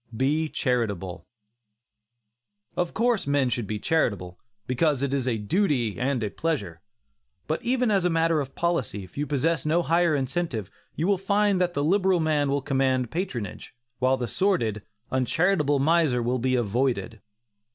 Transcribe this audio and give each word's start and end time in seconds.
BE 0.17 0.49
CHARITABLE. 0.49 1.27
Of 2.75 2.95
course 2.95 3.27
men 3.27 3.51
should 3.51 3.67
be 3.67 3.77
charitable, 3.77 4.39
because 4.65 5.03
it 5.03 5.13
is 5.13 5.27
a 5.27 5.37
duty 5.37 5.99
and 5.99 6.23
a 6.23 6.31
pleasure. 6.31 6.81
But 7.45 7.61
even 7.61 7.91
as 7.91 8.03
a 8.03 8.09
matter 8.09 8.39
of 8.41 8.55
policy, 8.55 9.03
if 9.03 9.15
you 9.15 9.27
possess 9.27 9.63
no 9.63 9.83
higher 9.83 10.15
incentive, 10.15 10.71
you 10.95 11.05
will 11.05 11.19
find 11.19 11.61
that 11.61 11.75
the 11.75 11.83
liberal 11.83 12.19
man 12.19 12.49
will 12.49 12.63
command 12.63 13.11
patronage, 13.11 13.75
while 13.99 14.17
the 14.17 14.27
sordid, 14.27 14.81
uncharitable 15.11 15.77
miser 15.77 16.23
will 16.23 16.39
be 16.39 16.55
avoided. 16.55 17.21